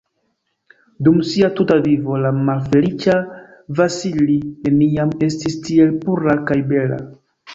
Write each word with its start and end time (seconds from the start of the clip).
Dum 1.07 1.19
sia 1.31 1.49
tuta 1.59 1.75
vivo, 1.87 2.15
la 2.23 2.31
malfeliĉa 2.47 3.17
Vasili 3.81 4.39
neniam 4.69 5.11
estis 5.29 5.59
tiel 5.67 5.95
pura 6.07 6.37
kaj 6.49 6.61
bela. 6.73 6.99